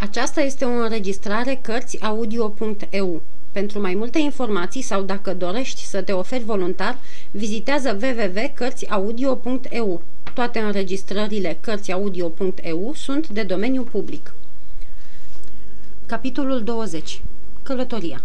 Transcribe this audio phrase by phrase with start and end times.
[0.00, 3.22] Aceasta este o înregistrare Cărțiaudio.eu.
[3.52, 6.98] Pentru mai multe informații sau dacă dorești să te oferi voluntar,
[7.30, 10.02] vizitează www.cărțiaudio.eu.
[10.34, 14.34] Toate înregistrările Cărțiaudio.eu sunt de domeniu public.
[16.06, 17.22] Capitolul 20.
[17.62, 18.22] Călătoria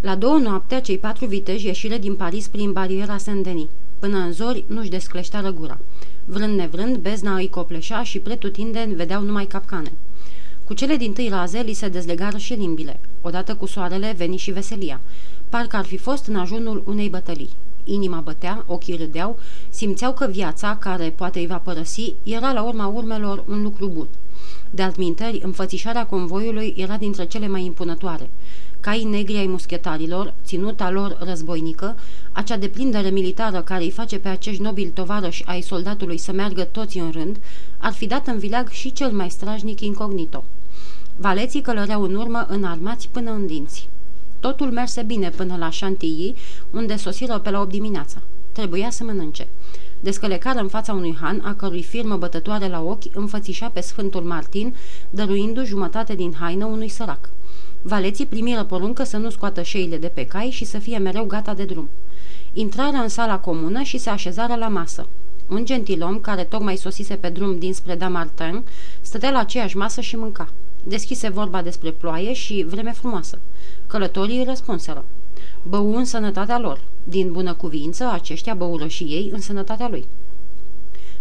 [0.00, 3.66] La două noaptea, cei patru viteji ieșire din Paris prin bariera Saint-Denis.
[3.98, 5.78] Până în zori nu-și descleșteară gura.
[6.24, 9.92] Vrând nevrând, bezna îi copleșea și pretutindeni vedeau numai capcane.
[10.68, 13.00] Cu cele din tâi raze li se dezlegară și limbile.
[13.20, 15.00] Odată cu soarele veni și veselia.
[15.48, 17.50] Parcă ar fi fost în ajunul unei bătălii.
[17.84, 22.86] Inima bătea, ochii râdeau, simțeau că viața, care poate îi va părăsi, era la urma
[22.86, 24.08] urmelor un lucru bun.
[24.70, 28.30] De altminteri, înfățișarea convoiului era dintre cele mai impunătoare.
[28.80, 31.96] Caii negri ai muschetarilor, ținuta lor războinică,
[32.32, 36.98] acea deplindere militară care îi face pe acești nobili tovarăși ai soldatului să meargă toți
[36.98, 37.36] în rând,
[37.78, 40.44] ar fi dat în vileag și cel mai strajnic incognito.
[41.20, 43.88] Valeții călăreau în urmă înarmați până în dinți.
[44.40, 46.34] Totul merse bine până la Chantilly,
[46.70, 48.22] unde sosiră pe la 8 dimineața.
[48.52, 49.48] Trebuia să mănânce.
[50.00, 54.74] Descălecară în fața unui han, a cărui firmă bătătoare la ochi înfățișa pe Sfântul Martin,
[55.10, 57.30] dăruindu jumătate din haină unui sărac.
[57.82, 61.54] Valeții primiră poruncă să nu scoată șeile de pe cai și să fie mereu gata
[61.54, 61.88] de drum.
[62.52, 65.06] Intrară în sala comună și se așezară la masă.
[65.48, 68.64] Un gentilom, care tocmai sosise pe drum dinspre Damartin,
[69.00, 70.48] stătea la aceeași masă și mânca.
[70.88, 73.38] Deschise vorba despre ploaie și vreme frumoasă.
[73.86, 75.04] Călătorii răspunseră.
[75.62, 76.80] Bău în sănătatea lor.
[77.04, 80.04] Din bună cuvință, aceștia băură și ei în sănătatea lui.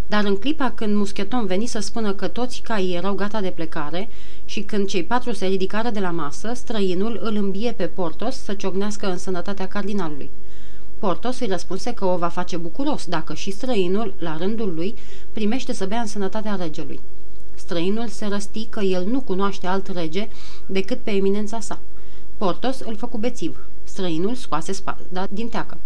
[0.07, 4.09] Dar în clipa când muscheton veni să spună că toți caii erau gata de plecare
[4.45, 8.53] și când cei patru se ridicară de la masă, străinul îl îmbie pe Portos să
[8.53, 10.29] ciognească în sănătatea cardinalului.
[10.99, 14.95] Portos îi răspunse că o va face bucuros dacă și străinul, la rândul lui,
[15.33, 16.99] primește să bea în sănătatea regelui.
[17.67, 20.27] Străinul se răsti că el nu cunoaște alt rege
[20.65, 21.79] decât pe eminența sa.
[22.37, 23.67] Portos îl făcu bețiv.
[23.83, 25.77] Străinul scoase spada din teacă.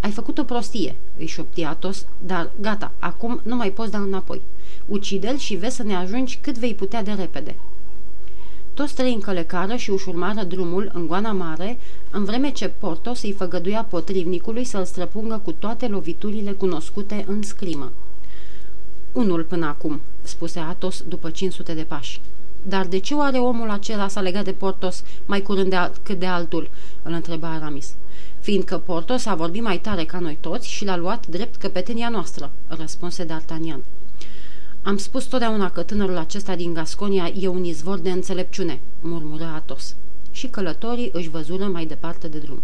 [0.00, 4.42] Ai făcut o prostie, îi șopti Atos, dar gata, acum nu mai poți da înapoi.
[4.86, 7.54] Ucide-l și vezi să ne ajungi cât vei putea de repede.
[8.74, 11.78] Toți trei încălecară și își urmară drumul în goana mare,
[12.10, 17.92] în vreme ce Portos îi făgăduia potrivnicului să-l străpungă cu toate loviturile cunoscute în scrimă.
[19.16, 22.20] Unul până acum, spuse Atos după 500 de pași.
[22.62, 26.26] Dar de ce oare omul acela s-a legat de Portos mai curând de cât de
[26.26, 26.70] altul?
[27.02, 27.94] îl întreba Aramis.
[28.40, 32.50] Fiindcă Portos a vorbit mai tare ca noi toți și l-a luat drept căpetenia noastră,
[32.66, 33.80] răspunse D'Artagnan.
[34.82, 39.94] Am spus totdeauna că tânărul acesta din Gasconia e un izvor de înțelepciune, murmură Atos.
[40.30, 42.62] Și călătorii își văzură mai departe de drum.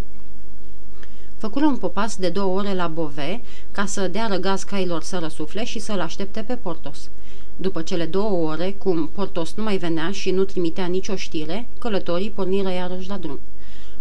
[1.42, 5.64] Făcură un popas de două ore la Bove ca să dea răgaz cailor să răsufle
[5.64, 7.10] și să-l aștepte pe Portos.
[7.56, 12.31] După cele două ore, cum Portos nu mai venea și nu trimitea nicio știre, călătorii
[12.31, 13.38] porniră iarăși la drum.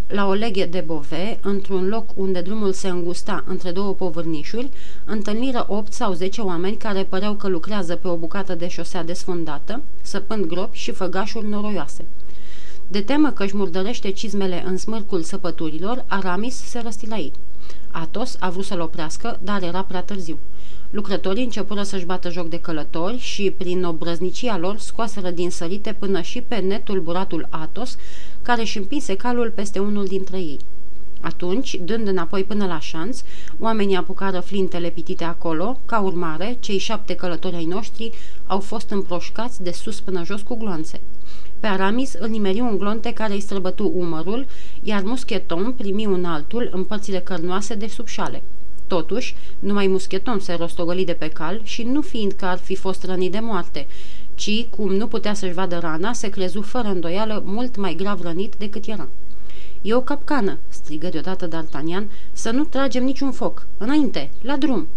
[0.07, 4.69] La o leghe de bove, într-un loc unde drumul se îngusta între două povârnișuri,
[5.06, 9.81] întâlniră opt sau zece oameni care păreau că lucrează pe o bucată de șosea desfundată,
[10.01, 12.06] săpând gropi și făgașuri noroioase.
[12.91, 17.31] De temă că își murdărește cizmele în smârcul săpăturilor, Aramis se răstila ei.
[17.91, 20.38] Atos a vrut să-l oprească, dar era prea târziu.
[20.90, 26.22] Lucrătorii începură să-și bată joc de călători și, prin obrăznicia lor, scoaseră din sărite până
[26.22, 27.97] și pe netul buratul Atos,
[28.41, 30.59] care își împinse calul peste unul dintre ei.
[31.22, 33.22] Atunci, dând înapoi până la șanț,
[33.59, 38.12] oamenii apucară flintele pitite acolo, ca urmare, cei șapte călători ai noștri
[38.47, 41.01] au fost împroșcați de sus până jos cu gloanțe.
[41.62, 44.46] Pe Aramis îl nimeri un glonte care îi străbătu umărul,
[44.84, 48.44] iar muscheton primi un altul în părțile cărnoase de sub șale.
[48.88, 53.04] Totuși, numai muscheton se rostogoli de pe cal și nu fiind că ar fi fost
[53.04, 53.88] rănit de moarte,
[54.36, 58.54] ci, cum nu putea să-și vadă rana, se crezu fără îndoială mult mai grav rănit
[58.58, 59.08] decât era.
[59.82, 63.68] E o capcană!" strigă deodată D'Artagnan, să nu tragem niciun foc.
[63.78, 64.88] Înainte, la drum!"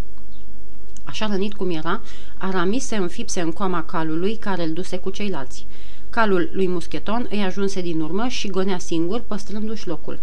[1.05, 2.01] Așa rănit cum era,
[2.39, 5.67] Aramis se înfipse în coama calului care îl duse cu ceilalți.
[6.15, 10.19] Calul lui Muscheton îi ajunse din urmă și gonea singur, păstrându-și locul.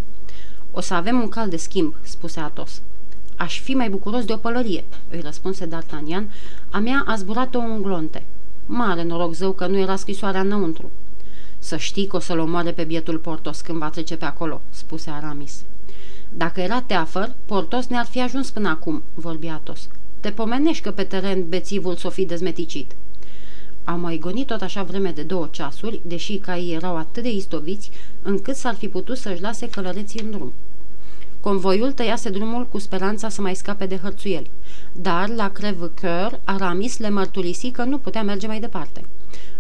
[0.72, 2.82] O să avem un cal de schimb," spuse Atos.
[3.36, 6.24] Aș fi mai bucuros de o pălărie," îi răspunse D'Artagnan.
[6.70, 8.24] A mea a zburat-o un glonte.
[8.66, 10.92] Mare noroc zău că nu era scrisoarea înăuntru."
[11.60, 15.10] Să știi că o să-l omoare pe bietul Portos când va trece pe acolo," spuse
[15.10, 15.64] Aramis.
[16.30, 19.88] Dacă era teafăr, Portos ne-ar fi ajuns până acum," vorbi Atos.
[20.20, 22.92] Te pomenești că pe teren bețivul s-o fi dezmeticit."
[23.84, 27.92] Au mai gonit tot așa vreme de două ceasuri, deși caii erau atât de istoviți,
[28.22, 30.54] încât s-ar fi putut să-și lase călăreții în drum.
[31.40, 34.50] Convoiul tăiase drumul cu speranța să mai scape de hărțuieli,
[34.92, 39.06] dar la Crevecœur Aramis le mărturisi că nu putea merge mai departe.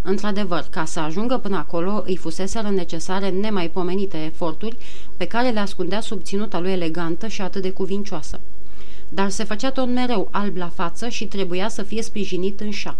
[0.01, 4.77] Într-adevăr, ca să ajungă până acolo, îi fuseseră necesare nemaipomenite eforturi
[5.17, 8.39] pe care le ascundea sub ținuta lui elegantă și atât de cuvincioasă.
[9.09, 12.95] Dar se făcea tot mereu alb la față și trebuia să fie sprijinit în șa.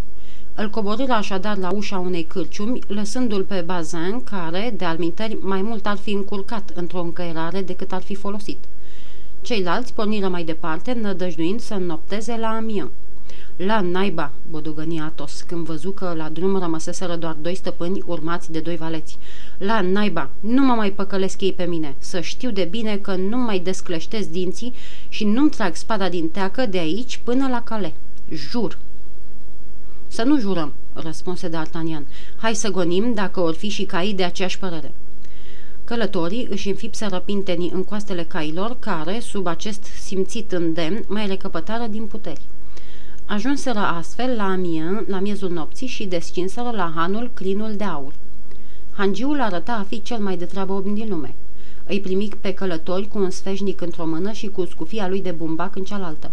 [0.56, 5.86] Îl coborâră așadar la ușa unei cârciumi, lăsându-l pe Bazin, care, de alminteri, mai mult
[5.86, 8.58] ar fi încurcat într-o încăierare decât ar fi folosit.
[9.42, 12.90] Ceilalți porniră mai departe, nădăjduind să nopteze la Amiens.
[13.56, 18.60] La naiba, bodugăni Atos, când văzu că la drum rămăseseră doar doi stăpâni urmați de
[18.60, 19.18] doi valeți.
[19.58, 23.38] La naiba, nu mă mai păcălesc ei pe mine, să știu de bine că nu
[23.38, 24.74] mai descleștez dinții
[25.10, 27.94] și nu-mi trag spada din teacă de aici până la cale.
[28.30, 28.78] Jur.
[30.12, 32.04] Să nu jurăm, răspunse D'Artagnan.
[32.36, 34.92] Hai să gonim dacă or fi și caii de aceeași părere.
[35.84, 42.06] Călătorii își înfipseră pintenii în coastele cailor, care, sub acest simțit îndemn, mai recăpătară din
[42.06, 42.42] puteri.
[43.26, 48.14] Ajunseră astfel la Amiens la miezul nopții și descinseră la hanul clinul de aur.
[48.92, 51.36] Hangiul arăta a fi cel mai de treabă om din lume.
[51.88, 55.76] Îi primi pe călători cu un sfeșnic într-o mână și cu scufia lui de bumbac
[55.76, 56.32] în cealaltă.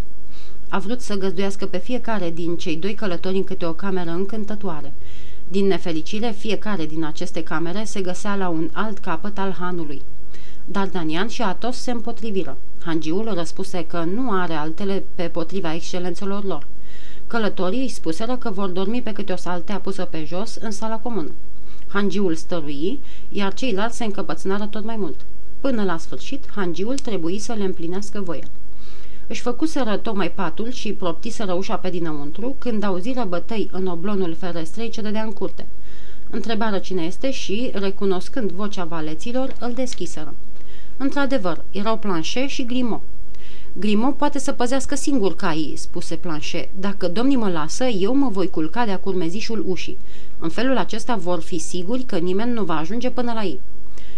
[0.68, 4.92] A vrut să găzduiască pe fiecare din cei doi călători în câte o cameră încântătoare.
[5.48, 10.02] Din nefericire, fiecare din aceste camere se găsea la un alt capăt al hanului.
[10.64, 12.56] Dar Danian și Atos se împotriviră.
[12.84, 16.66] Hangiul răspuse că nu are altele pe potriva excelențelor lor.
[17.26, 20.96] Călătorii îi spuseră că vor dormi pe câte o saltea pusă pe jos în sala
[20.96, 21.30] comună.
[21.86, 22.98] Hangiul stărui,
[23.28, 25.20] iar ceilalți se încăpățânară tot mai mult.
[25.60, 28.44] Până la sfârșit, hangiul trebuie să le împlinească voia.
[29.30, 34.90] Își făcuseră tocmai patul și proptiseră ușa pe dinăuntru, când auziră bătăi în oblonul ferestrei
[34.90, 35.66] ce dădea în curte.
[36.30, 40.34] Întrebară cine este și, recunoscând vocea valeților, îl deschiseră.
[40.96, 43.02] Într-adevăr, erau Planșe și Grimo.
[43.72, 46.68] Grimo poate să păzească singur caii, spuse Planșe.
[46.80, 49.98] Dacă domnii mă lasă, eu mă voi culca de-a curmezișul ușii.
[50.38, 53.60] În felul acesta vor fi siguri că nimeni nu va ajunge până la ei.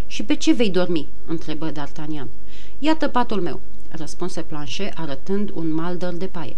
[0.07, 2.27] Și pe ce vei dormi?" întrebă D'Artagnan.
[2.79, 3.59] Iată patul meu,"
[3.91, 6.55] răspunse Planșe, arătând un maldăr de paie.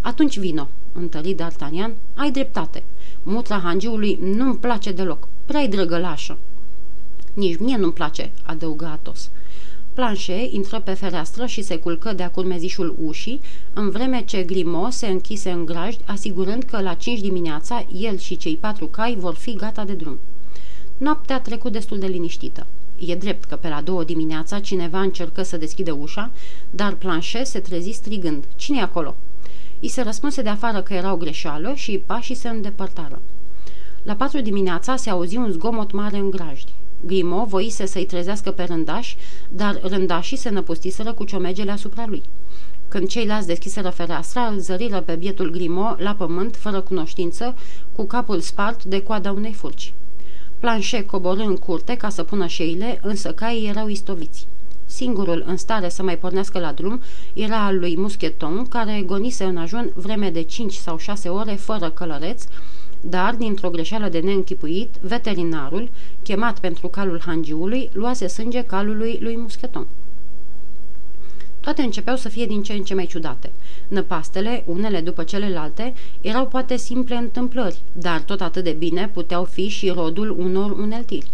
[0.00, 2.82] Atunci vino," întări D'Artagnan, ai dreptate.
[3.22, 6.38] Mutra hangiului nu-mi place deloc, prea-i drăgălașă."
[7.32, 9.30] Nici mie nu-mi place," adăugă Atos.
[9.94, 13.40] Planșe intră pe fereastră și se culcă de-a curmezișul ușii,
[13.72, 18.36] în vreme ce Grimo se închise în grajd, asigurând că la cinci dimineața el și
[18.36, 20.18] cei patru cai vor fi gata de drum.
[20.96, 22.66] Noaptea a trecut destul de liniștită.
[22.98, 26.30] E drept că pe la două dimineața cineva încercă să deschidă ușa,
[26.70, 29.16] dar Planșe se trezi strigând, cine e acolo?"
[29.80, 33.20] I se răspunse de afară că era o greșeală și pașii se îndepărtară.
[34.02, 36.72] La patru dimineața se auzi un zgomot mare în grajdi.
[37.06, 39.16] Grimo voise să-i trezească pe rândași,
[39.48, 42.22] dar rândașii se năpustiseră cu ciomegele asupra lui.
[42.88, 47.54] Când ceilalți deschiseră fereastra, îl zăriră pe bietul Grimo la pământ, fără cunoștință,
[47.92, 49.92] cu capul spart de coada unei furci.
[50.58, 54.46] Planșe coborâ în curte ca să pună șeile, însă caii erau istoviți.
[54.86, 57.00] Singurul în stare să mai pornească la drum
[57.32, 61.90] era al lui Muscheton, care gonise în ajun vreme de 5 sau 6 ore fără
[61.90, 62.44] călăreț,
[63.00, 65.90] dar, dintr-o greșeală de neînchipuit, veterinarul,
[66.22, 69.86] chemat pentru calul hangiului, luase sânge calului lui Muscheton.
[71.64, 73.52] Toate începeau să fie din ce în ce mai ciudate.
[73.88, 79.68] Năpastele, unele după celelalte, erau poate simple întâmplări, dar tot atât de bine puteau fi
[79.68, 81.30] și rodul unor uneltiri.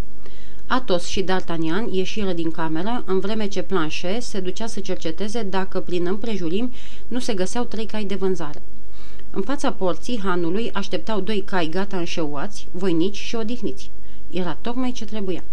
[0.67, 5.81] Atos și D'Artagnan ieșiră din cameră, în vreme ce Planche se ducea să cerceteze dacă
[5.81, 6.73] prin împrejurim
[7.09, 8.63] nu se găseau trei cai de vânzare.
[9.31, 13.91] În fața porții hanului așteptau doi cai gata înșeuați, voinici și odihniți.
[14.31, 15.45] Era tocmai ce trebuia.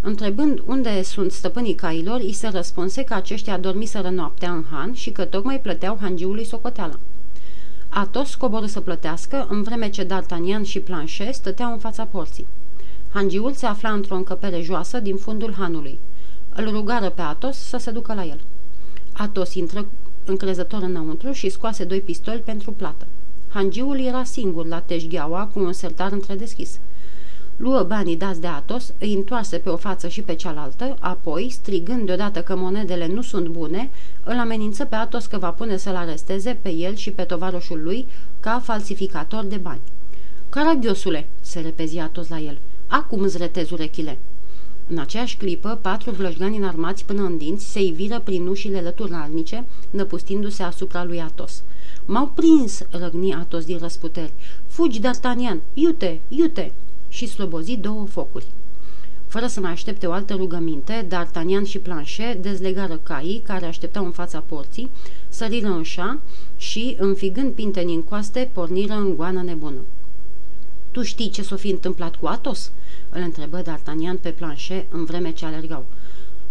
[0.00, 5.10] Întrebând unde sunt stăpânii cailor, îi se răspunse că aceștia dormiseră noaptea în han și
[5.10, 6.98] că tocmai plăteau hangiului socoteala.
[7.88, 12.46] Atos coborâ să plătească, în vreme ce D'Artagnan și Planchet stăteau în fața porții.
[13.12, 15.98] Hangiul se afla într-o încăpere joasă din fundul hanului.
[16.54, 18.40] Îl rugară pe Atos să se ducă la el.
[19.12, 19.86] Atos intră
[20.24, 23.06] încrezător înăuntru și scoase doi pistoli pentru plată.
[23.48, 26.78] Hangiul era singur la teșgheaua cu un sertar întredeschis.
[27.58, 32.06] Luă banii dați de Atos, îi întoarse pe o față și pe cealaltă, apoi, strigând
[32.06, 33.90] deodată că monedele nu sunt bune,
[34.24, 38.06] îl amenință pe Atos că va pune să-l aresteze pe el și pe tovarășul lui
[38.40, 39.80] ca falsificator de bani.
[40.48, 44.18] Caragiosule, se repezi Atos la el, acum îți retez urechile.
[44.88, 50.62] În aceeași clipă, patru vlăjgani înarmați până în dinți se iviră prin ușile lăturnalnice, năpustindu-se
[50.62, 51.62] asupra lui Atos.
[52.04, 54.32] M-au prins!" răgni Atos din răsputeri.
[54.66, 55.56] Fugi, D'Artagnan!
[55.74, 56.20] Iute!
[56.28, 56.72] Iute!"
[57.08, 58.46] Și slobozi două focuri.
[59.28, 64.10] Fără să mai aștepte o altă rugăminte, D'Artagnan și Planchet dezlegară caii care așteptau în
[64.10, 64.90] fața porții,
[65.28, 66.18] săriră în șa
[66.56, 69.80] și, înfigând pintenii în coaste, porniră în goană nebună.
[70.90, 72.70] Tu știi ce s-o fi întâmplat cu Atos?"
[73.10, 75.84] îl întrebă D'Artagnan pe planșe în vreme ce alergau.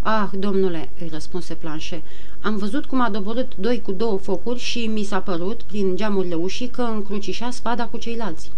[0.02, 2.02] Ah, domnule," îi răspunse planșe,
[2.42, 6.36] am văzut cum a doborât doi cu două focuri și mi s-a părut, prin geamurile
[6.36, 8.52] ușii, că încrucișa spada cu ceilalți."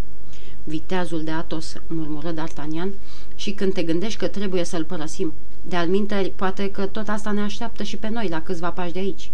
[0.69, 2.89] Viteazul de Atos," murmură D'Artagnan,
[3.35, 5.33] și când te gândești că trebuie să-l părăsim.
[5.61, 9.31] De-al poate că tot asta ne așteaptă și pe noi la câțiva pași de aici.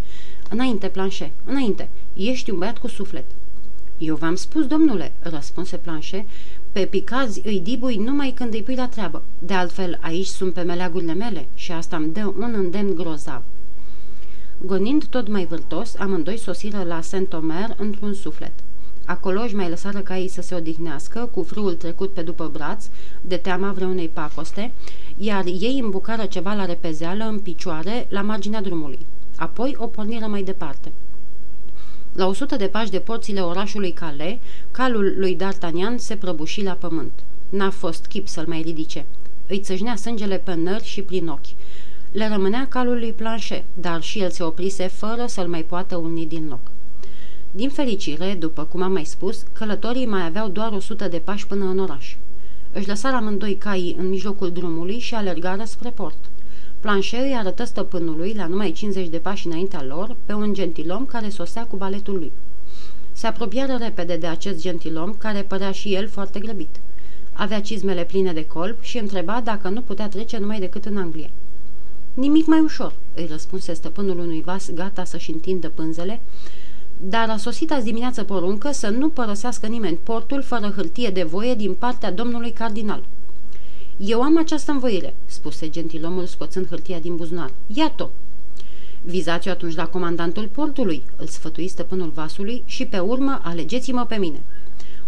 [0.49, 3.25] Înainte, planșe, înainte, ești un băiat cu suflet."
[3.97, 6.25] Eu v-am spus, domnule," răspunse planșe,
[6.71, 9.23] pe picazi îi dibui numai când îi pui la treabă.
[9.39, 13.41] De altfel, aici sunt pe meleagurile mele și asta îmi dă un îndemn grozav.
[14.57, 18.53] Gonind tot mai vârtos, amândoi sosiră la Saint-Omer într-un suflet.
[19.05, 22.85] Acolo își mai lăsară caii să se odihnească, cu frâul trecut pe după braț,
[23.21, 24.71] de teama vreunei pacoste,
[25.17, 28.99] iar ei îmbucară ceva la repezeală, în picioare, la marginea drumului.
[29.35, 30.91] Apoi o porniră mai departe.
[32.13, 34.37] La o sută de pași de porțile orașului Calais,
[34.71, 37.11] calul lui D'Artagnan se prăbuși la pământ.
[37.49, 39.05] N-a fost chip să-l mai ridice.
[39.47, 41.55] Îi țâșnea sângele pe nări și prin ochi.
[42.11, 46.25] Le rămânea calul lui Planchet, dar și el se oprise fără să-l mai poată uni
[46.25, 46.74] din loc.
[47.55, 51.47] Din fericire, după cum am mai spus, călătorii mai aveau doar o sută de pași
[51.47, 52.15] până în oraș.
[52.71, 56.17] Își lăsară amândoi caii în mijlocul drumului și alergară spre port.
[56.79, 61.29] Planchet îi arătă stăpânului, la numai 50 de pași înaintea lor, pe un gentilom care
[61.29, 62.31] sosea cu baletul lui.
[63.11, 66.79] Se apropiară repede de acest gentilom, care părea și el foarte grăbit.
[67.33, 71.29] Avea cizmele pline de colb și întreba dacă nu putea trece numai decât în Anglia.
[72.13, 76.21] Nimic mai ușor, îi răspunse stăpânul unui vas gata să-și întindă pânzele,
[76.97, 81.55] dar a sosit azi dimineață poruncă să nu părăsească nimeni portul fără hârtie de voie
[81.55, 83.03] din partea domnului cardinal.
[83.97, 87.51] Eu am această învoire, spuse gentilomul scoțând hârtia din buzunar.
[87.67, 88.09] Iată!
[89.01, 94.41] Vizați-o atunci la comandantul portului, îl sfătui stăpânul vasului și pe urmă alegeți-mă pe mine.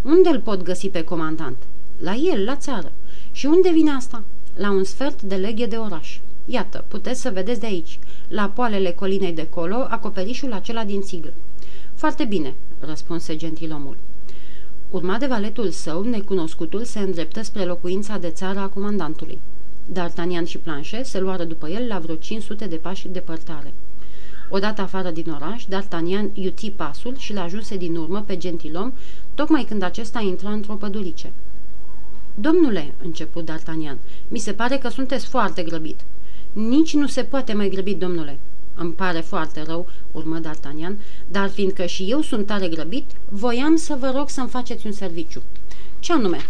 [0.02, 1.58] Unde îl pot găsi pe comandant?
[1.98, 2.92] La el, la țară.
[3.32, 4.24] Și unde vine asta?
[4.56, 6.20] La un sfert de leghe de oraș.
[6.46, 11.34] Iată, puteți să vedeți de aici, la poalele colinei de colo, acoperișul acela din țiglă.
[11.98, 13.98] Foarte bine, răspunse gentilomul.
[14.90, 19.40] Urma de valetul său, necunoscutul se îndreptă spre locuința de țară a comandantului.
[19.94, 23.74] D'Artagnan și Planchet se luară după el la vreo 500 de pași departare.
[24.50, 28.92] Odată afară din oraș, D'Artagnan iuti pasul și l-ajunse din urmă pe gentilom,
[29.34, 31.32] tocmai când acesta intra într-o pădurice.
[32.36, 36.00] Domnule, început D'Artagnan, mi se pare că sunteți foarte grăbit.
[36.54, 38.40] Nici nu se poate mai grăbi, domnule.
[38.80, 40.96] Îmi pare foarte rău, urmă D'Artagnan,
[41.28, 45.42] dar fiindcă și eu sunt tare grăbit, voiam să vă rog să-mi faceți un serviciu.
[46.00, 46.50] Ce anume?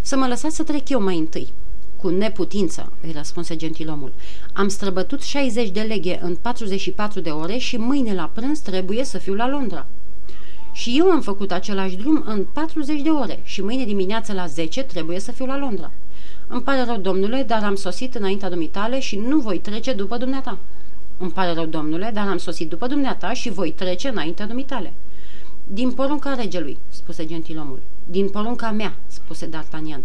[0.00, 1.48] Să mă lăsați să trec eu mai întâi.
[1.96, 4.12] Cu neputință, îi răspunse gentilomul.
[4.52, 9.18] Am străbătut 60 de leghe în 44 de ore și mâine la prânz trebuie să
[9.18, 9.86] fiu la Londra.
[10.72, 14.82] Și eu am făcut același drum în 40 de ore și mâine dimineață la 10
[14.82, 15.90] trebuie să fiu la Londra.
[16.46, 20.58] Îmi pare rău, domnule, dar am sosit înaintea dumitale și nu voi trece după dumneata.
[21.18, 24.92] Îmi pare rău, domnule, dar am sosit după dumneata și voi trece înaintea dumitale.
[25.66, 27.80] Din porunca regelui, spuse gentilomul.
[28.04, 30.00] Din porunca mea, spuse D'Artagnan.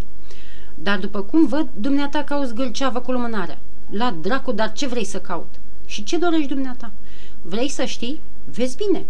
[0.75, 3.57] Dar după cum văd, dumneata cauți gâlceavă cu lumânarea.
[3.89, 5.55] La dracu, dar ce vrei să caut?
[5.85, 6.91] Și ce dorești dumneata?
[7.41, 8.19] Vrei să știi?
[8.43, 9.05] Vezi bine.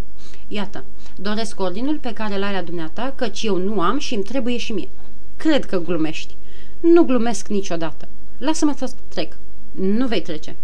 [0.47, 0.83] Iată,
[1.15, 4.71] doresc ordinul pe care l-ai la dumneata, căci eu nu am și îmi trebuie și
[4.71, 4.89] mie.
[5.37, 6.35] Cred că glumești.
[6.79, 8.07] Nu glumesc niciodată.
[8.37, 9.37] Lasă-mă să trec.
[9.71, 10.55] Nu vei trece.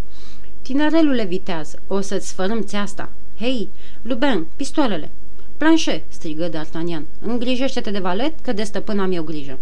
[0.70, 3.10] Tinerelule vitează, o să-ți sfărâm asta.
[3.40, 3.70] Hei,
[4.02, 5.10] Luben, pistoalele!
[5.58, 9.60] Planșe, strigă D'Artagnan, îngrijește-te de valet, că de stăpân am eu grijă.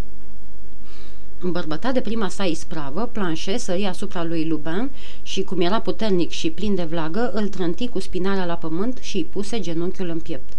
[1.40, 4.90] Îmbărbătat de prima sa ispravă, Planșe sări asupra lui Lubin
[5.24, 9.18] și, cum era puternic și plin de vlagă, îl trânti cu spinarea la pământ și
[9.18, 10.54] îi puse genunchiul în piept.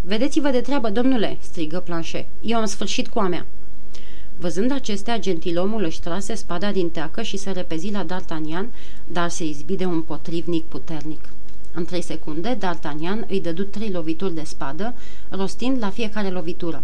[0.00, 2.26] Vedeți-vă de treabă, domnule!" strigă Planșe.
[2.40, 3.46] Eu am sfârșit cu a mea!"
[4.40, 8.66] Văzând acestea, gentilomul își trase spada din teacă și se repezi la D'Artagnan,
[9.06, 11.28] dar se izbi de un potrivnic puternic.
[11.72, 14.94] În trei secunde, D'Artagnan îi dădu trei lovituri de spadă,
[15.28, 16.82] rostind la fiecare lovitură.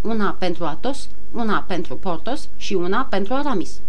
[0.00, 3.80] Una pentru Atos, una pentru Portos și una pentru Aramis.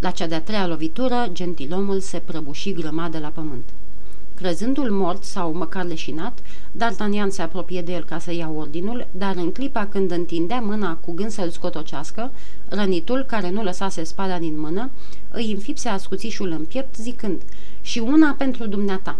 [0.00, 3.64] La cea de-a treia lovitură, gentilomul se prăbuși grămadă la pământ.
[4.42, 6.38] Crezându-l mort sau măcar leșinat,
[6.76, 10.94] D'Artagnan se apropie de el ca să ia ordinul, dar în clipa când întindea mâna
[10.96, 12.30] cu gând să-l scotocească,
[12.68, 14.90] rănitul, care nu lăsase spada din mână,
[15.30, 17.42] îi înfipse ascuțișul în piept, zicând,
[17.80, 19.16] și una pentru dumneata.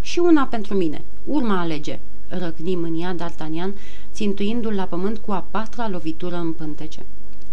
[0.00, 1.02] Și una pentru mine.
[1.24, 3.72] Urma alege, răgni mânia D'Artagnan,
[4.12, 7.02] țintuindu-l la pământ cu a patra lovitură în pântece.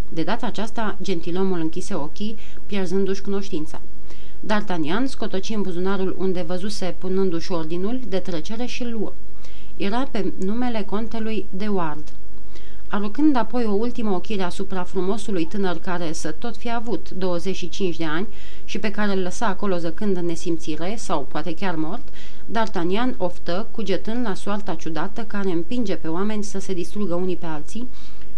[0.10, 3.82] De data aceasta, gentilomul închise ochii, pierzându-și cunoștința.
[4.48, 9.14] D'Artagnan scotoci în buzunarul unde văzuse punându-și ordinul de trecere și luă.
[9.78, 12.14] Era pe numele contelui de Ward.
[12.88, 18.06] Aruncând apoi o ultimă ochire asupra frumosului tânăr care să tot fi avut 25 de
[18.06, 18.28] ani
[18.66, 22.08] și pe care îl lăsa acolo zăcând în nesimțire sau poate chiar mort,
[22.52, 27.46] D'Artagnan oftă, cugetând la soarta ciudată care împinge pe oameni să se distrugă unii pe
[27.46, 27.88] alții,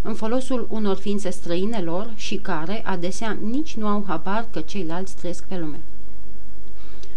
[0.01, 5.15] în folosul unor ființe străine lor și care, adesea, nici nu au habar că ceilalți
[5.15, 5.79] trăiesc pe lume.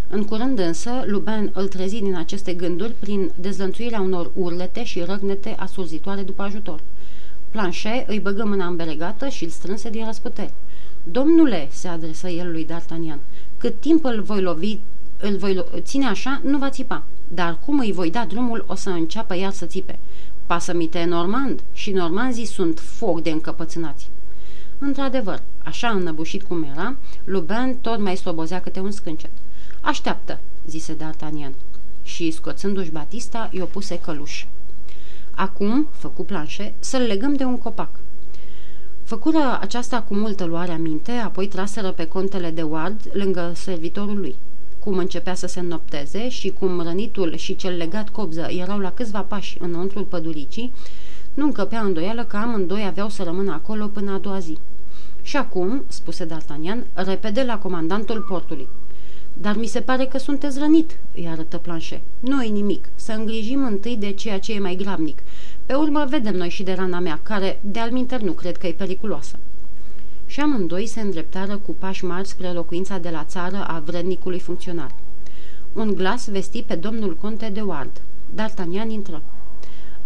[0.09, 5.55] În curând însă, Lubin îl trezi din aceste gânduri prin dezlănțuirea unor urlete și răgnete
[5.59, 6.81] asurzitoare după ajutor.
[7.51, 10.53] Planchet îi băgă mâna îmbelegată și îl strânse din răsputeri.
[11.03, 13.19] Domnule, se adresă el lui D'Artagnan,
[13.59, 14.79] cât timp îl voi lovi,
[15.21, 17.03] îl voi ține așa, nu va țipa.
[17.29, 19.99] Dar cum îi voi da drumul, o să înceapă iar să țipe.
[20.47, 24.09] Pasămite normand și normanzii sunt foc de încăpățânați.
[24.79, 29.31] Într-adevăr, așa înnăbușit cum era, Lubin tot mai slobozea câte un scâncet.
[29.87, 30.39] Așteaptă,
[30.69, 31.53] zise D'Artagnan.
[32.03, 34.45] Și, scoțându-și Batista, i-o puse căluș.
[35.35, 37.89] Acum, făcu planșe, să-l legăm de un copac.
[39.03, 44.35] Făcură aceasta cu multă luare aminte, apoi traseră pe contele de Ward lângă servitorul lui.
[44.79, 49.21] Cum începea să se înnopteze și cum rănitul și cel legat cobză erau la câțiva
[49.21, 50.73] pași înăuntrul păduricii,
[51.35, 54.59] nu încăpea îndoială că amândoi aveau să rămână acolo până a doua zi.
[55.23, 58.69] Și acum, spuse D'Artagnan, repede la comandantul portului.
[59.41, 62.01] Dar mi se pare că sunteți rănit, îi arătă planșe.
[62.21, 65.23] Nu-i nimic, să îngrijim întâi de ceea ce e mai grabnic.
[65.67, 68.73] Pe urmă vedem noi și de rana mea, care, de alminter, nu cred că e
[68.73, 69.39] periculoasă.
[70.27, 74.91] Și amândoi se îndreptară cu pași mari spre locuința de la țară a vrednicului funcționar.
[75.73, 78.01] Un glas vesti pe domnul conte de Ward.
[78.35, 79.23] D'Artagnan intră.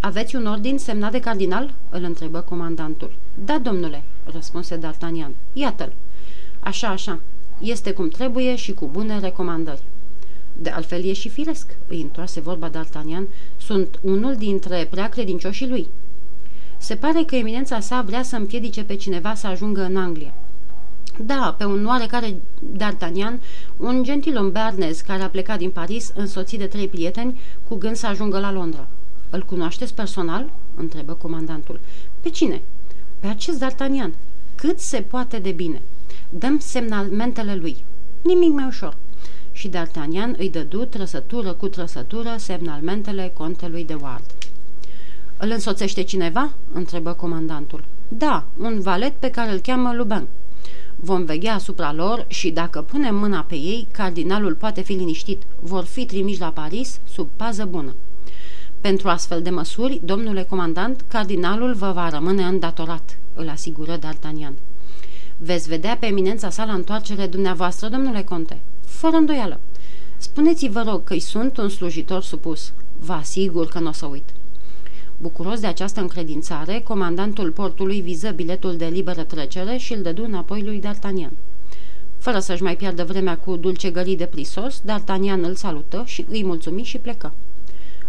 [0.01, 3.13] Aveți un ordin semnat de cardinal?" îl întrebă comandantul.
[3.45, 5.31] Da, domnule," răspunse D'Artagnan.
[5.53, 5.93] Iată-l."
[6.61, 7.19] Așa, așa.
[7.61, 9.83] Este cum trebuie și cu bune recomandări.
[10.53, 13.23] De altfel e și firesc, îi întoarse vorba D'Artagnan,
[13.61, 15.89] sunt unul dintre prea credincioșii lui.
[16.79, 20.35] Se pare că eminența sa vrea să împiedice pe cineva să ajungă în Anglia.
[21.19, 22.37] Da, pe un oarecare
[22.77, 23.41] D'Artagnan,
[23.77, 28.07] un gentilom bearnez care a plecat din Paris însoțit de trei prieteni cu gând să
[28.07, 28.87] ajungă la Londra.
[29.31, 31.81] Îl cunoașteți personal?" întrebă comandantul.
[32.21, 32.61] Pe cine?"
[33.19, 34.11] Pe acest D'Artagnan.
[34.55, 35.83] Cât se poate de bine."
[36.33, 37.85] Dăm semnalmentele lui.
[38.23, 38.97] Nimic mai ușor.
[39.53, 44.25] Și D'Artagnan îi dădu trăsătură cu trăsătură semnalmentele contelui de Ward.
[45.37, 47.85] Îl însoțește cineva?" întrebă comandantul.
[48.09, 50.27] Da, un valet pe care îl cheamă Luban.
[50.97, 55.43] Vom veghea asupra lor și dacă punem mâna pe ei, cardinalul poate fi liniștit.
[55.61, 57.95] Vor fi trimiși la Paris sub pază bună.
[58.81, 64.70] Pentru astfel de măsuri, domnule comandant, cardinalul vă va rămâne îndatorat, îl asigură D'Artagnan.
[65.43, 68.61] Veți vedea pe eminența sa la întoarcere dumneavoastră, domnule conte.
[68.85, 69.61] Fără îndoială.
[70.17, 72.73] Spuneți-vă rog că-i sunt un slujitor supus.
[72.99, 74.29] Vă asigur că nu o să uit.
[75.17, 80.63] Bucuros de această încredințare, comandantul portului viză biletul de liberă trecere și îl dădu înapoi
[80.63, 81.33] lui D'Artagnan.
[82.19, 86.83] Fără să-și mai piardă vremea cu dulcegării de prisos, D'Artagnan îl salută și îi mulțumi
[86.83, 87.33] și plecă.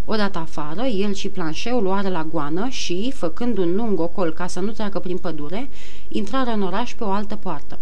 [0.05, 4.59] Odată afară, el și planșeul luară la goană și, făcând un lung ocol ca să
[4.59, 5.69] nu treacă prin pădure,
[6.07, 7.79] intrară în oraș pe o altă poartă.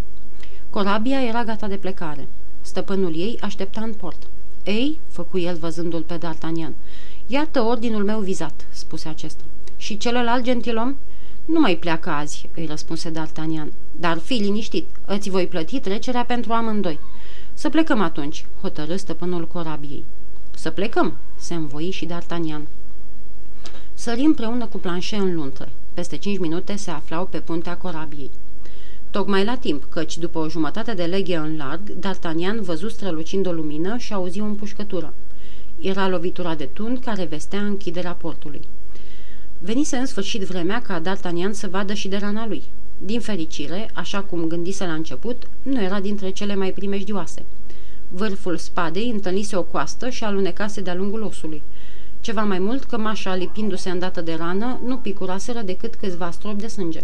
[0.70, 2.28] Corabia era gata de plecare.
[2.62, 4.28] Stăpânul ei aștepta în port.
[4.64, 6.74] Ei, făcu el văzându-l pe D'Artagnan,
[7.28, 9.44] iată ordinul meu vizat, spuse acesta.
[9.78, 10.96] Și celălalt gentilom?
[11.46, 13.68] Nu mai pleacă azi, îi răspunse D'Artagnan.
[13.92, 17.00] Dar fii liniștit, îți voi plăti trecerea pentru amândoi.
[17.54, 20.04] Să plecăm atunci, hotărâ stăpânul corabiei.
[20.62, 22.62] Să plecăm, se învoi și D'Artagnan.
[23.94, 25.70] Sări împreună cu planșe în luntre.
[25.94, 28.32] Peste cinci minute se aflau pe puntea corabiei.
[29.10, 33.52] Tocmai la timp, căci după o jumătate de leghe în larg, D'Artagnan văzu strălucind o
[33.52, 35.14] lumină și auzi o împușcătură.
[35.82, 38.62] Era lovitura de tun care vestea închiderea portului.
[39.60, 42.64] Venise în sfârșit vremea ca D'Artagnan să vadă și de rana lui.
[42.98, 47.46] Din fericire, așa cum gândise la început, nu era dintre cele mai primejdioase–
[48.12, 51.64] Vârful spadei întâlnise o coastă și alunecase de-a lungul osului.
[52.22, 57.04] Ceva mai mult, cămașa lipindu-se îndată de rană, nu picuraseră decât câțiva stropi de sânge.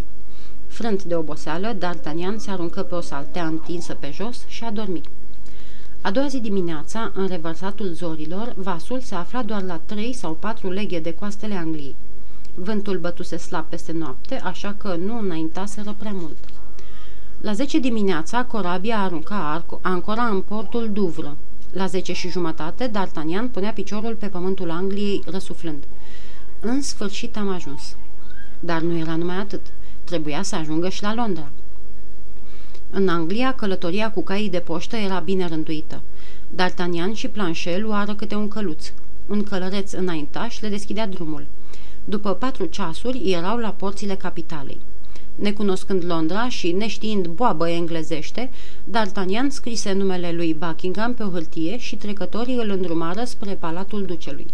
[0.67, 5.05] Frânt de oboseală, D'Artagnan se aruncă pe o saltea întinsă pe jos și a dormit.
[6.01, 10.69] A doua zi dimineața, în revărsatul zorilor, vasul se afla doar la trei sau patru
[10.69, 11.95] leghe de coastele Angliei.
[12.53, 16.37] Vântul bătuse slab peste noapte, așa că nu înaintaseră prea mult.
[17.45, 21.37] La 10 dimineața, corabia arunca ancora în portul Duvră.
[21.71, 25.83] La 10 și jumătate, D'Artagnan punea piciorul pe pământul Angliei, răsuflând.
[26.59, 27.95] În sfârșit am ajuns.
[28.59, 29.61] Dar nu era numai atât.
[30.03, 31.49] Trebuia să ajungă și la Londra.
[32.89, 36.01] În Anglia, călătoria cu caii de poștă era bine rânduită.
[36.55, 38.91] D'Artagnan și Planchet luară câte un căluț.
[39.27, 41.45] Un călăreț înaintaș le deschidea drumul.
[42.03, 44.79] După patru ceasuri erau la porțile capitalei.
[45.35, 48.49] Necunoscând Londra și neștiind boabă englezește,
[48.91, 54.47] D'Artagnan scrise numele lui Buckingham pe o hârtie și trecătorii îl îndrumară spre palatul ducelui.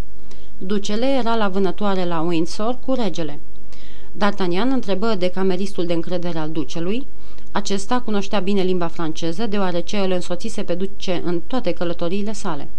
[0.58, 3.40] Ducele era la vânătoare la Windsor cu regele.
[4.18, 7.06] D'Artagnan întrebă de cameristul de încredere al ducelui.
[7.52, 12.70] Acesta cunoștea bine limba franceză, deoarece îl însoțise pe duce în toate călătoriile sale.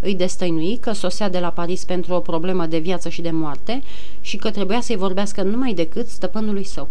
[0.00, 3.82] Îi destăinui că sosea de la Paris pentru o problemă de viață și de moarte
[4.20, 6.88] și că trebuia să-i vorbească numai decât stăpânului său.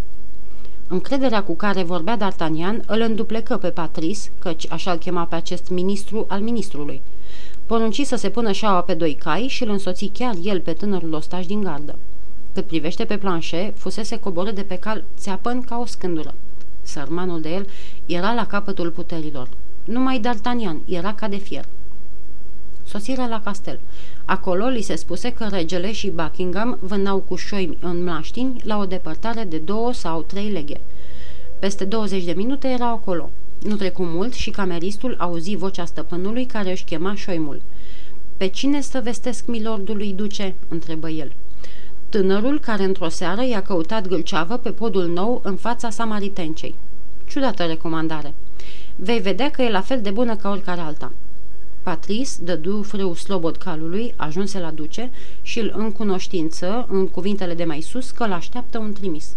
[0.87, 5.69] Încrederea cu care vorbea D'Artagnan îl înduplecă pe Patris, căci așa îl chema pe acest
[5.69, 7.01] ministru al ministrului.
[7.65, 11.13] Porunci să se pună șaua pe doi cai și îl însoți chiar el pe tânărul
[11.13, 11.95] ostaș din gardă.
[12.53, 16.33] Cât privește pe planșe, fusese coborât de pe cal țeapăn ca o scândură.
[16.81, 17.67] Sărmanul de el
[18.05, 19.49] era la capătul puterilor.
[19.83, 21.65] Numai D'Artagnan era ca de fier.
[22.87, 23.79] Sosirea la castel.
[24.25, 28.85] Acolo li se spuse că regele și Buckingham vânau cu șoimi în mlaștini la o
[28.85, 30.81] depărtare de două sau trei leghe.
[31.59, 33.29] Peste 20 de minute era acolo.
[33.61, 37.61] Nu trecu mult și cameristul auzi vocea stăpânului care își chema șoimul.
[38.37, 41.31] Pe cine să vestesc milordului duce?" întrebă el.
[42.09, 46.75] Tânărul care într-o seară i-a căutat gâlceavă pe podul nou în fața samaritencei.
[47.27, 48.33] Ciudată recomandare.
[48.95, 51.11] Vei vedea că e la fel de bună ca oricare alta.
[51.85, 57.81] Patris dădu frâu slobod calului, ajunse la duce și îl încunoștință, în cuvintele de mai
[57.81, 59.35] sus, că l-așteaptă un trimis.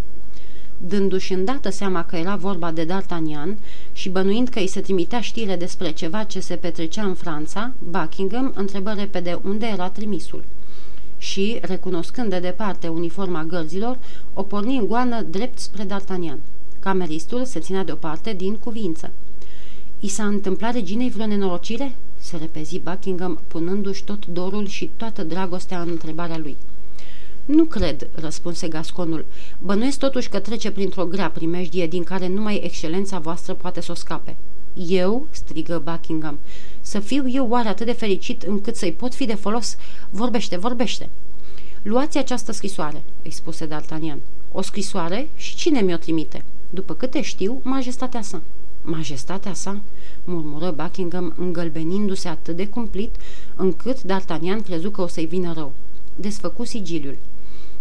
[0.76, 3.56] Dându-și îndată seama că era vorba de D'Artagnan
[3.92, 8.52] și bănuind că îi se trimitea știre despre ceva ce se petrecea în Franța, Buckingham
[8.54, 10.44] întrebă repede unde era trimisul.
[11.18, 13.98] Și, recunoscând de departe uniforma gărzilor,
[14.34, 16.38] o porni în goană drept spre D'Artagnan.
[16.80, 19.10] Cameristul se ținea deoparte din cuvință.
[20.00, 21.94] I s-a întâmplat reginei vreo nenorocire?"
[22.28, 26.56] Se repezi Buckingham, punându-și tot dorul și toată dragostea în întrebarea lui.
[27.44, 29.24] Nu cred, răspunse gasconul.
[29.58, 33.94] Bănuiesc totuși că trece printr-o grea primejdie din care numai excelența voastră poate să o
[33.94, 34.36] scape.
[34.74, 36.38] Eu, strigă Buckingham,
[36.80, 39.76] să fiu eu oare atât de fericit încât să-i pot fi de folos?
[40.10, 41.08] Vorbește, vorbește!
[41.82, 44.18] Luați această scrisoare, îi spuse D'Artagnan.
[44.52, 46.44] O scrisoare și cine mi-o trimite?
[46.70, 48.42] După câte știu, majestatea sa.
[48.82, 49.80] Majestatea sa?
[50.24, 53.16] murmură Buckingham îngălbenindu-se atât de cumplit,
[53.56, 55.72] încât D'Artagnan crezu că o să-i vină rău.
[56.16, 57.16] Desfăcu sigiliul.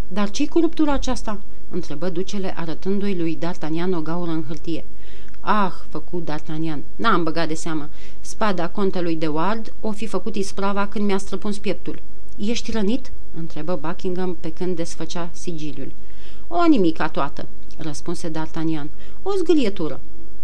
[0.08, 4.86] Dar ce-i cu ruptura aceasta?" întrebă ducele arătându-i lui D'Artagnan o gaură în hârtie.
[5.40, 7.90] Ah, făcu D'Artagnan, n-am băgat de seamă.
[8.22, 12.02] Spada contelui de Ward o fi făcut isprava când mi-a străpuns pieptul.
[12.38, 15.92] Ești rănit?" întrebă Buckingham pe când desfăcea sigiliul.
[16.48, 18.88] O nimica toată," răspunse D'Artagnan.
[19.24, 20.00] O zgârietură."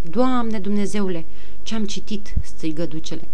[0.09, 1.25] Doamne Dumnezeule,
[1.63, 3.27] ce-am citit!" strigă ducele.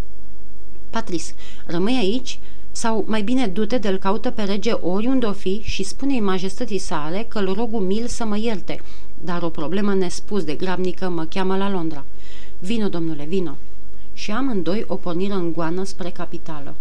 [0.89, 1.33] Patris,
[1.65, 2.39] rămâi aici
[2.71, 7.25] sau mai bine du-te de-l caută pe rege oriunde o fi și spune-i majestății sale
[7.27, 8.81] că-l rog umil să mă ierte,
[9.23, 12.05] dar o problemă nespus de grabnică mă cheamă la Londra.
[12.59, 13.55] Vino, domnule, vino!"
[14.13, 16.75] Și amândoi o porniră în goană spre capitală.